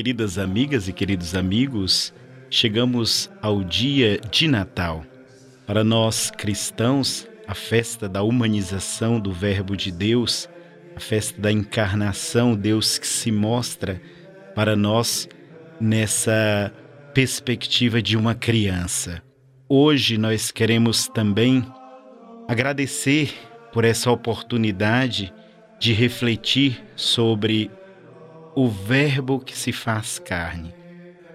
Queridas 0.00 0.38
amigas 0.38 0.88
e 0.88 0.94
queridos 0.94 1.34
amigos, 1.34 2.10
chegamos 2.48 3.30
ao 3.42 3.62
dia 3.62 4.18
de 4.30 4.48
Natal. 4.48 5.04
Para 5.66 5.84
nós 5.84 6.30
cristãos, 6.30 7.28
a 7.46 7.54
festa 7.54 8.08
da 8.08 8.22
humanização 8.22 9.20
do 9.20 9.30
Verbo 9.30 9.76
de 9.76 9.92
Deus, 9.92 10.48
a 10.96 11.00
festa 11.00 11.38
da 11.38 11.52
encarnação, 11.52 12.56
Deus 12.56 12.96
que 12.96 13.06
se 13.06 13.30
mostra 13.30 14.00
para 14.54 14.74
nós 14.74 15.28
nessa 15.78 16.72
perspectiva 17.12 18.00
de 18.00 18.16
uma 18.16 18.34
criança. 18.34 19.22
Hoje 19.68 20.16
nós 20.16 20.50
queremos 20.50 21.08
também 21.08 21.62
agradecer 22.48 23.34
por 23.70 23.84
essa 23.84 24.10
oportunidade 24.10 25.30
de 25.78 25.92
refletir 25.92 26.82
sobre 26.96 27.70
o 28.62 28.68
Verbo 28.68 29.40
que 29.40 29.56
se 29.56 29.72
faz 29.72 30.18
carne. 30.18 30.74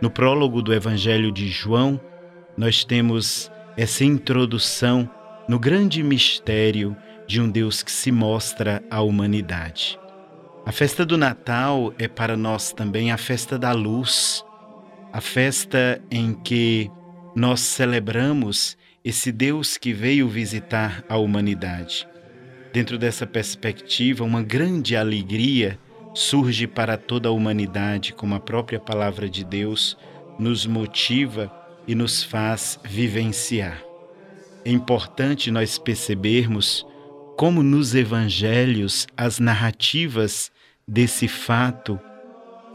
No 0.00 0.08
prólogo 0.08 0.62
do 0.62 0.72
Evangelho 0.72 1.32
de 1.32 1.48
João, 1.48 2.00
nós 2.56 2.84
temos 2.84 3.50
essa 3.76 4.04
introdução 4.04 5.10
no 5.48 5.58
grande 5.58 6.00
mistério 6.00 6.96
de 7.26 7.40
um 7.40 7.50
Deus 7.50 7.82
que 7.82 7.90
se 7.90 8.12
mostra 8.12 8.84
à 8.88 9.00
humanidade. 9.02 9.98
A 10.64 10.70
festa 10.70 11.04
do 11.04 11.18
Natal 11.18 11.92
é 11.98 12.06
para 12.06 12.36
nós 12.36 12.72
também 12.72 13.10
a 13.10 13.16
festa 13.16 13.58
da 13.58 13.72
luz, 13.72 14.44
a 15.12 15.20
festa 15.20 16.00
em 16.12 16.32
que 16.32 16.88
nós 17.34 17.58
celebramos 17.58 18.78
esse 19.04 19.32
Deus 19.32 19.76
que 19.76 19.92
veio 19.92 20.28
visitar 20.28 21.02
a 21.08 21.16
humanidade. 21.16 22.06
Dentro 22.72 22.96
dessa 22.96 23.26
perspectiva, 23.26 24.22
uma 24.22 24.40
grande 24.40 24.94
alegria 24.94 25.80
surge 26.14 26.66
para 26.66 26.96
toda 26.96 27.28
a 27.28 27.32
humanidade, 27.32 28.12
como 28.12 28.34
a 28.34 28.40
própria 28.40 28.80
palavra 28.80 29.28
de 29.28 29.44
Deus 29.44 29.96
nos 30.38 30.66
motiva 30.66 31.52
e 31.86 31.94
nos 31.94 32.22
faz 32.22 32.78
vivenciar. 32.84 33.82
É 34.64 34.70
importante 34.70 35.50
nós 35.50 35.78
percebermos 35.78 36.86
como 37.36 37.62
nos 37.62 37.94
evangelhos 37.94 39.06
as 39.16 39.38
narrativas 39.38 40.50
desse 40.86 41.28
fato 41.28 41.98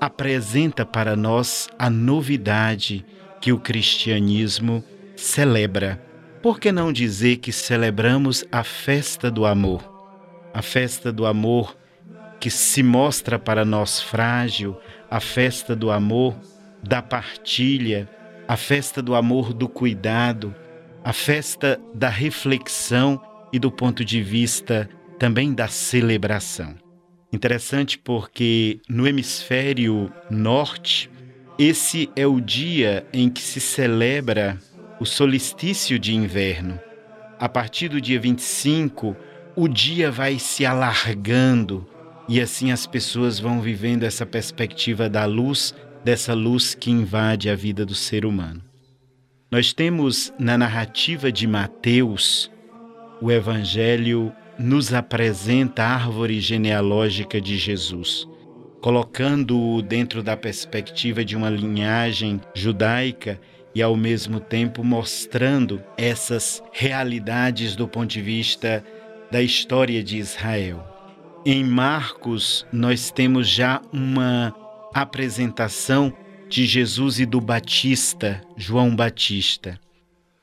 apresenta 0.00 0.84
para 0.84 1.14
nós 1.14 1.68
a 1.78 1.88
novidade 1.88 3.04
que 3.40 3.52
o 3.52 3.58
cristianismo 3.58 4.82
celebra. 5.16 6.04
Por 6.42 6.58
que 6.58 6.72
não 6.72 6.92
dizer 6.92 7.36
que 7.36 7.52
celebramos 7.52 8.44
a 8.50 8.64
festa 8.64 9.30
do 9.30 9.46
amor? 9.46 9.82
A 10.52 10.60
festa 10.60 11.12
do 11.12 11.24
amor 11.24 11.76
que 12.42 12.50
se 12.50 12.82
mostra 12.82 13.38
para 13.38 13.64
nós 13.64 14.00
frágil, 14.00 14.76
a 15.08 15.20
festa 15.20 15.76
do 15.76 15.92
amor, 15.92 16.34
da 16.82 17.00
partilha, 17.00 18.08
a 18.48 18.56
festa 18.56 19.00
do 19.00 19.14
amor 19.14 19.52
do 19.54 19.68
cuidado, 19.68 20.52
a 21.04 21.12
festa 21.12 21.80
da 21.94 22.08
reflexão 22.08 23.22
e 23.52 23.60
do 23.60 23.70
ponto 23.70 24.04
de 24.04 24.20
vista 24.20 24.90
também 25.20 25.54
da 25.54 25.68
celebração. 25.68 26.74
Interessante 27.32 27.96
porque 27.96 28.80
no 28.88 29.06
hemisfério 29.06 30.12
norte, 30.28 31.08
esse 31.56 32.10
é 32.16 32.26
o 32.26 32.40
dia 32.40 33.06
em 33.12 33.30
que 33.30 33.40
se 33.40 33.60
celebra 33.60 34.58
o 34.98 35.06
solstício 35.06 35.96
de 35.96 36.12
inverno. 36.12 36.80
A 37.38 37.48
partir 37.48 37.86
do 37.86 38.00
dia 38.00 38.18
25, 38.18 39.14
o 39.54 39.68
dia 39.68 40.10
vai 40.10 40.40
se 40.40 40.66
alargando, 40.66 41.86
e 42.28 42.40
assim 42.40 42.70
as 42.70 42.86
pessoas 42.86 43.38
vão 43.38 43.60
vivendo 43.60 44.04
essa 44.04 44.24
perspectiva 44.24 45.08
da 45.08 45.24
luz, 45.24 45.74
dessa 46.04 46.34
luz 46.34 46.74
que 46.74 46.90
invade 46.90 47.50
a 47.50 47.54
vida 47.54 47.84
do 47.84 47.94
ser 47.94 48.24
humano. 48.24 48.62
Nós 49.50 49.72
temos 49.72 50.32
na 50.38 50.56
narrativa 50.56 51.30
de 51.30 51.46
Mateus, 51.46 52.50
o 53.20 53.30
Evangelho 53.30 54.32
nos 54.58 54.92
apresenta 54.94 55.82
a 55.82 55.94
árvore 55.94 56.40
genealógica 56.40 57.40
de 57.40 57.56
Jesus, 57.56 58.26
colocando-o 58.80 59.82
dentro 59.82 60.22
da 60.22 60.36
perspectiva 60.36 61.24
de 61.24 61.36
uma 61.36 61.50
linhagem 61.50 62.40
judaica 62.54 63.40
e 63.74 63.82
ao 63.82 63.96
mesmo 63.96 64.40
tempo 64.40 64.84
mostrando 64.84 65.82
essas 65.96 66.62
realidades 66.72 67.76
do 67.76 67.88
ponto 67.88 68.10
de 68.10 68.20
vista 68.20 68.84
da 69.30 69.42
história 69.42 70.02
de 70.02 70.18
Israel. 70.18 70.91
Em 71.44 71.64
Marcos, 71.64 72.64
nós 72.72 73.10
temos 73.10 73.48
já 73.48 73.82
uma 73.92 74.54
apresentação 74.94 76.12
de 76.48 76.64
Jesus 76.64 77.18
e 77.18 77.26
do 77.26 77.40
Batista, 77.40 78.40
João 78.56 78.94
Batista. 78.94 79.76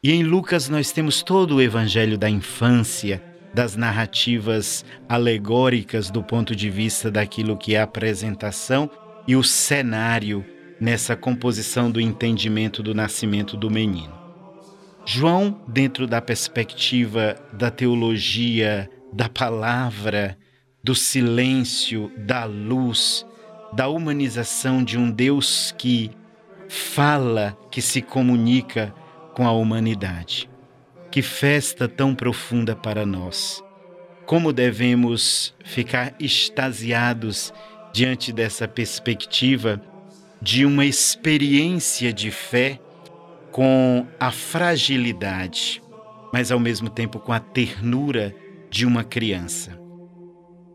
E 0.00 0.12
em 0.12 0.22
Lucas, 0.22 0.68
nós 0.68 0.92
temos 0.92 1.20
todo 1.20 1.56
o 1.56 1.60
evangelho 1.60 2.16
da 2.16 2.30
infância, 2.30 3.20
das 3.52 3.74
narrativas 3.74 4.84
alegóricas 5.08 6.10
do 6.10 6.22
ponto 6.22 6.54
de 6.54 6.70
vista 6.70 7.10
daquilo 7.10 7.56
que 7.56 7.74
é 7.74 7.80
a 7.80 7.84
apresentação 7.84 8.88
e 9.26 9.34
o 9.34 9.42
cenário 9.42 10.44
nessa 10.80 11.16
composição 11.16 11.90
do 11.90 12.00
entendimento 12.00 12.84
do 12.84 12.94
nascimento 12.94 13.56
do 13.56 13.68
menino. 13.68 14.14
João, 15.04 15.60
dentro 15.66 16.06
da 16.06 16.20
perspectiva 16.22 17.34
da 17.52 17.68
teologia 17.68 18.88
da 19.12 19.28
palavra, 19.28 20.38
do 20.84 20.94
silêncio, 20.94 22.12
da 22.14 22.44
luz, 22.44 23.26
da 23.72 23.88
humanização 23.88 24.84
de 24.84 24.98
um 24.98 25.10
Deus 25.10 25.74
que 25.78 26.10
fala, 26.68 27.56
que 27.70 27.80
se 27.80 28.02
comunica 28.02 28.94
com 29.34 29.46
a 29.46 29.52
humanidade. 29.52 30.48
Que 31.10 31.22
festa 31.22 31.88
tão 31.88 32.14
profunda 32.14 32.76
para 32.76 33.06
nós! 33.06 33.64
Como 34.26 34.52
devemos 34.52 35.54
ficar 35.64 36.14
extasiados 36.20 37.52
diante 37.92 38.30
dessa 38.32 38.68
perspectiva 38.68 39.80
de 40.40 40.66
uma 40.66 40.84
experiência 40.84 42.12
de 42.12 42.30
fé 42.30 42.78
com 43.50 44.06
a 44.20 44.30
fragilidade, 44.30 45.82
mas 46.32 46.50
ao 46.50 46.58
mesmo 46.58 46.90
tempo 46.90 47.18
com 47.18 47.32
a 47.32 47.40
ternura 47.40 48.34
de 48.70 48.84
uma 48.84 49.04
criança. 49.04 49.83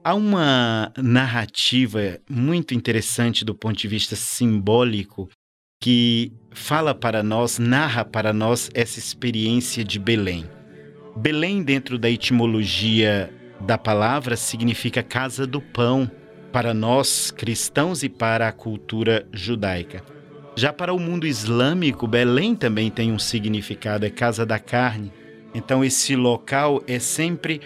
Há 0.10 0.16
uma 0.16 0.92
narrativa 0.98 2.18
muito 2.28 2.74
interessante 2.74 3.46
do 3.46 3.54
ponto 3.54 3.78
de 3.78 3.88
vista 3.88 4.16
simbólico 4.16 5.30
que 5.80 6.34
fala 6.52 6.96
para 6.96 7.22
nós, 7.22 7.60
narra 7.60 8.04
para 8.04 8.34
nós 8.34 8.72
essa 8.74 8.98
experiência 8.98 9.84
de 9.84 10.00
Belém. 10.00 10.50
Belém, 11.16 11.62
dentro 11.62 12.00
da 12.00 12.10
etimologia 12.10 13.32
da 13.62 13.78
palavra, 13.78 14.36
significa 14.36 15.04
casa 15.04 15.46
do 15.46 15.62
pão 15.62 16.10
para 16.52 16.74
nós 16.74 17.30
cristãos 17.30 18.02
e 18.02 18.10
para 18.10 18.48
a 18.48 18.52
cultura 18.52 19.28
judaica. 19.32 20.04
Já 20.56 20.74
para 20.74 20.92
o 20.92 21.00
mundo 21.00 21.28
islâmico, 21.28 22.08
Belém 22.08 22.56
também 22.56 22.90
tem 22.90 23.12
um 23.12 23.20
significado, 23.20 24.08
é 24.08 24.10
casa 24.10 24.44
da 24.44 24.58
carne. 24.58 25.14
Então, 25.54 25.86
esse 25.86 26.16
local 26.16 26.84
é 26.88 26.98
sempre 26.98 27.62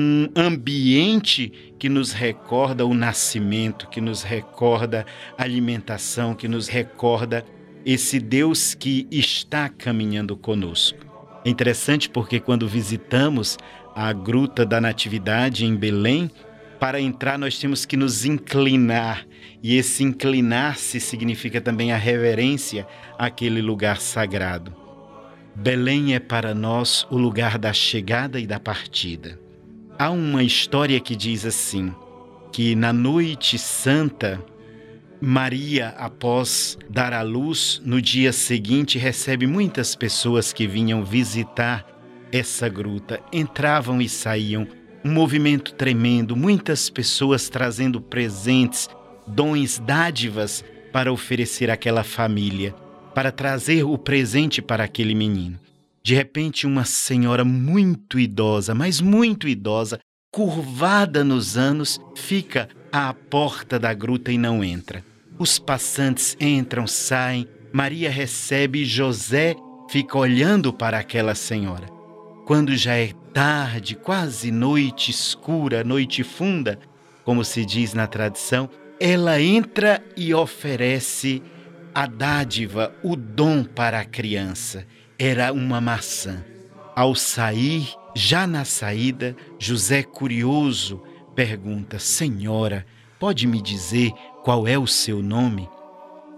um 0.00 0.28
ambiente 0.36 1.52
que 1.76 1.88
nos 1.88 2.12
recorda 2.12 2.86
o 2.86 2.94
nascimento, 2.94 3.88
que 3.88 4.00
nos 4.00 4.22
recorda 4.22 5.04
a 5.36 5.42
alimentação, 5.42 6.36
que 6.36 6.46
nos 6.46 6.68
recorda 6.68 7.44
esse 7.84 8.20
Deus 8.20 8.74
que 8.74 9.08
está 9.10 9.68
caminhando 9.68 10.36
conosco. 10.36 10.98
É 11.44 11.50
interessante 11.50 12.08
porque 12.08 12.38
quando 12.38 12.68
visitamos 12.68 13.58
a 13.92 14.12
Gruta 14.12 14.64
da 14.64 14.80
Natividade 14.80 15.66
em 15.66 15.74
Belém, 15.74 16.30
para 16.78 17.00
entrar 17.00 17.36
nós 17.36 17.58
temos 17.58 17.84
que 17.84 17.96
nos 17.96 18.24
inclinar, 18.24 19.26
e 19.60 19.76
esse 19.76 20.04
inclinar-se 20.04 21.00
significa 21.00 21.60
também 21.60 21.90
a 21.90 21.96
reverência 21.96 22.86
àquele 23.18 23.60
lugar 23.60 24.00
sagrado. 24.00 24.72
Belém 25.56 26.14
é 26.14 26.20
para 26.20 26.54
nós 26.54 27.04
o 27.10 27.18
lugar 27.18 27.58
da 27.58 27.72
chegada 27.72 28.38
e 28.38 28.46
da 28.46 28.60
partida. 28.60 29.47
Há 29.98 30.10
uma 30.10 30.44
história 30.44 31.00
que 31.00 31.16
diz 31.16 31.44
assim: 31.44 31.92
que 32.52 32.76
na 32.76 32.92
noite 32.92 33.58
santa, 33.58 34.40
Maria, 35.20 35.88
após 35.98 36.78
dar 36.88 37.12
à 37.12 37.22
luz, 37.22 37.82
no 37.84 38.00
dia 38.00 38.32
seguinte 38.32 38.96
recebe 38.96 39.44
muitas 39.44 39.96
pessoas 39.96 40.52
que 40.52 40.68
vinham 40.68 41.04
visitar 41.04 41.84
essa 42.30 42.68
gruta. 42.68 43.20
Entravam 43.32 44.00
e 44.00 44.08
saíam, 44.08 44.68
um 45.04 45.10
movimento 45.10 45.74
tremendo, 45.74 46.36
muitas 46.36 46.88
pessoas 46.88 47.48
trazendo 47.48 48.00
presentes, 48.00 48.88
dons, 49.26 49.80
dádivas 49.80 50.64
para 50.92 51.12
oferecer 51.12 51.72
àquela 51.72 52.04
família, 52.04 52.72
para 53.16 53.32
trazer 53.32 53.82
o 53.82 53.98
presente 53.98 54.62
para 54.62 54.84
aquele 54.84 55.14
menino. 55.16 55.58
De 56.08 56.14
repente, 56.14 56.66
uma 56.66 56.86
senhora 56.86 57.44
muito 57.44 58.18
idosa, 58.18 58.74
mas 58.74 58.98
muito 58.98 59.46
idosa, 59.46 59.98
curvada 60.32 61.22
nos 61.22 61.58
anos, 61.58 62.00
fica 62.16 62.66
à 62.90 63.12
porta 63.12 63.78
da 63.78 63.92
gruta 63.92 64.32
e 64.32 64.38
não 64.38 64.64
entra. 64.64 65.04
Os 65.38 65.58
passantes 65.58 66.34
entram, 66.40 66.86
saem, 66.86 67.46
Maria 67.70 68.10
recebe 68.10 68.80
e 68.80 68.84
José 68.86 69.54
fica 69.90 70.16
olhando 70.16 70.72
para 70.72 70.98
aquela 70.98 71.34
senhora. 71.34 71.88
Quando 72.46 72.74
já 72.74 72.94
é 72.94 73.12
tarde, 73.34 73.94
quase 73.94 74.50
noite 74.50 75.10
escura, 75.10 75.84
noite 75.84 76.24
funda, 76.24 76.78
como 77.22 77.44
se 77.44 77.66
diz 77.66 77.92
na 77.92 78.06
tradição, 78.06 78.70
ela 78.98 79.38
entra 79.42 80.02
e 80.16 80.32
oferece 80.32 81.42
a 81.94 82.06
dádiva, 82.06 82.94
o 83.02 83.14
dom 83.14 83.62
para 83.62 84.00
a 84.00 84.06
criança. 84.06 84.86
Era 85.20 85.52
uma 85.52 85.80
maçã. 85.80 86.44
Ao 86.94 87.12
sair, 87.12 87.92
já 88.14 88.46
na 88.46 88.64
saída, 88.64 89.34
José, 89.58 90.04
curioso, 90.04 91.02
pergunta: 91.34 91.98
Senhora, 91.98 92.86
pode 93.18 93.44
me 93.48 93.60
dizer 93.60 94.12
qual 94.44 94.68
é 94.68 94.78
o 94.78 94.86
seu 94.86 95.20
nome? 95.20 95.68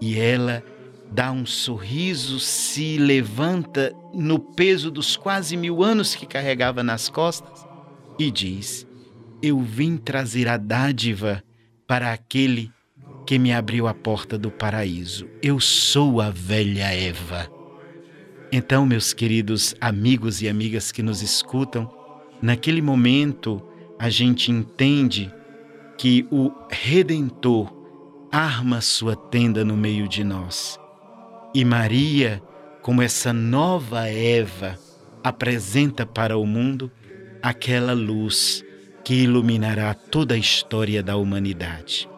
E 0.00 0.18
ela 0.18 0.64
dá 1.12 1.30
um 1.30 1.44
sorriso, 1.44 2.40
se 2.40 2.96
levanta 2.96 3.94
no 4.14 4.38
peso 4.38 4.90
dos 4.90 5.14
quase 5.14 5.58
mil 5.58 5.82
anos 5.82 6.14
que 6.14 6.24
carregava 6.24 6.82
nas 6.82 7.10
costas 7.10 7.66
e 8.18 8.30
diz: 8.30 8.86
Eu 9.42 9.60
vim 9.60 9.98
trazer 9.98 10.48
a 10.48 10.56
dádiva 10.56 11.44
para 11.86 12.14
aquele 12.14 12.72
que 13.26 13.38
me 13.38 13.52
abriu 13.52 13.86
a 13.86 13.92
porta 13.92 14.38
do 14.38 14.50
paraíso. 14.50 15.28
Eu 15.42 15.60
sou 15.60 16.18
a 16.18 16.30
velha 16.30 16.94
Eva. 16.94 17.59
Então, 18.52 18.84
meus 18.84 19.12
queridos 19.12 19.76
amigos 19.80 20.42
e 20.42 20.48
amigas 20.48 20.90
que 20.90 21.04
nos 21.04 21.22
escutam, 21.22 21.88
naquele 22.42 22.82
momento 22.82 23.62
a 23.96 24.10
gente 24.10 24.50
entende 24.50 25.32
que 25.96 26.26
o 26.32 26.50
Redentor 26.68 27.72
arma 28.32 28.80
sua 28.80 29.14
tenda 29.14 29.64
no 29.64 29.76
meio 29.76 30.08
de 30.08 30.24
nós. 30.24 30.80
E 31.54 31.64
Maria, 31.64 32.42
como 32.82 33.02
essa 33.02 33.32
nova 33.32 34.08
Eva, 34.08 34.76
apresenta 35.22 36.04
para 36.04 36.36
o 36.36 36.44
mundo 36.44 36.90
aquela 37.40 37.92
luz 37.92 38.64
que 39.04 39.14
iluminará 39.14 39.94
toda 39.94 40.34
a 40.34 40.38
história 40.38 41.04
da 41.04 41.16
humanidade. 41.16 42.08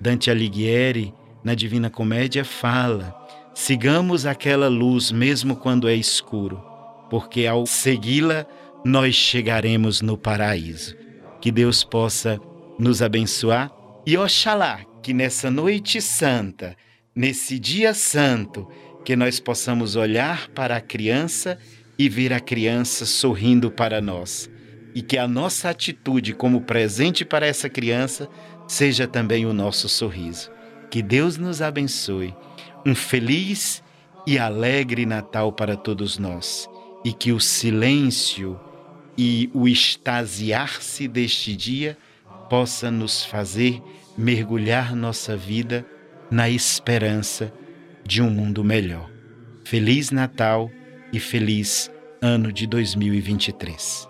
Dante 0.00 0.30
Alighieri, 0.30 1.12
na 1.44 1.54
Divina 1.54 1.90
Comédia, 1.90 2.44
fala: 2.44 3.19
sigamos 3.54 4.26
aquela 4.26 4.68
luz 4.68 5.10
mesmo 5.12 5.56
quando 5.56 5.88
é 5.88 5.94
escuro, 5.94 6.62
porque 7.08 7.46
ao 7.46 7.66
segui-la 7.66 8.46
nós 8.84 9.14
chegaremos 9.14 10.00
no 10.00 10.16
paraíso. 10.16 10.96
Que 11.40 11.50
Deus 11.50 11.84
possa 11.84 12.40
nos 12.78 13.02
abençoar 13.02 13.70
e 14.06 14.16
oxalá 14.16 14.80
que 15.02 15.12
nessa 15.12 15.50
noite 15.50 16.00
santa, 16.00 16.76
nesse 17.14 17.58
dia 17.58 17.94
santo, 17.94 18.68
que 19.04 19.16
nós 19.16 19.40
possamos 19.40 19.96
olhar 19.96 20.48
para 20.48 20.76
a 20.76 20.80
criança 20.80 21.58
e 21.98 22.08
ver 22.08 22.32
a 22.32 22.40
criança 22.40 23.06
sorrindo 23.06 23.70
para 23.70 24.00
nós 24.00 24.50
e 24.94 25.02
que 25.02 25.16
a 25.16 25.28
nossa 25.28 25.70
atitude 25.70 26.34
como 26.34 26.62
presente 26.62 27.24
para 27.24 27.46
essa 27.46 27.68
criança 27.68 28.28
seja 28.66 29.06
também 29.06 29.46
o 29.46 29.52
nosso 29.52 29.88
sorriso. 29.88 30.50
Que 30.90 31.02
Deus 31.02 31.36
nos 31.36 31.62
abençoe. 31.62 32.34
Um 32.84 32.94
feliz 32.94 33.82
e 34.26 34.38
alegre 34.38 35.04
Natal 35.04 35.52
para 35.52 35.76
todos 35.76 36.18
nós 36.18 36.68
e 37.04 37.12
que 37.12 37.32
o 37.32 37.40
silêncio 37.40 38.58
e 39.16 39.50
o 39.52 39.68
extasiar-se 39.68 41.06
deste 41.06 41.54
dia 41.54 41.96
possa 42.48 42.90
nos 42.90 43.24
fazer 43.24 43.82
mergulhar 44.16 44.94
nossa 44.94 45.36
vida 45.36 45.86
na 46.30 46.48
esperança 46.48 47.52
de 48.04 48.22
um 48.22 48.30
mundo 48.30 48.64
melhor. 48.64 49.10
Feliz 49.64 50.10
Natal 50.10 50.70
e 51.12 51.20
feliz 51.20 51.90
ano 52.20 52.52
de 52.52 52.66
2023. 52.66 54.08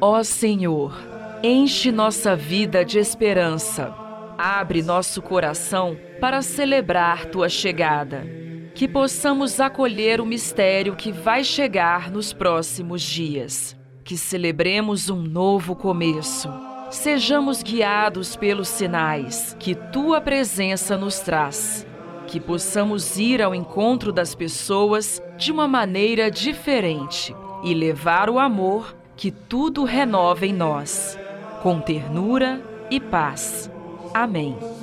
Ó 0.00 0.22
Senhor, 0.22 1.17
enche 1.42 1.92
nossa 1.92 2.34
vida 2.34 2.84
de 2.84 2.98
esperança. 2.98 3.94
Abre 4.36 4.82
nosso 4.82 5.20
coração 5.22 5.96
para 6.20 6.42
celebrar 6.42 7.26
tua 7.26 7.48
chegada. 7.48 8.26
Que 8.74 8.86
possamos 8.86 9.60
acolher 9.60 10.20
o 10.20 10.26
mistério 10.26 10.94
que 10.94 11.10
vai 11.10 11.42
chegar 11.42 12.10
nos 12.10 12.32
próximos 12.32 13.02
dias. 13.02 13.76
Que 14.04 14.16
celebremos 14.16 15.10
um 15.10 15.20
novo 15.20 15.74
começo. 15.74 16.48
Sejamos 16.90 17.62
guiados 17.62 18.36
pelos 18.36 18.68
sinais 18.68 19.56
que 19.58 19.74
tua 19.74 20.20
presença 20.20 20.96
nos 20.96 21.20
traz. 21.20 21.86
Que 22.26 22.38
possamos 22.38 23.18
ir 23.18 23.42
ao 23.42 23.54
encontro 23.54 24.12
das 24.12 24.34
pessoas 24.34 25.22
de 25.36 25.50
uma 25.50 25.66
maneira 25.66 26.30
diferente 26.30 27.34
e 27.62 27.74
levar 27.74 28.30
o 28.30 28.38
amor 28.38 28.96
que 29.18 29.32
tudo 29.32 29.82
renova 29.82 30.46
em 30.46 30.52
nós, 30.52 31.18
com 31.62 31.80
ternura 31.80 32.60
e 32.90 33.00
paz. 33.00 33.70
Amém. 34.14 34.77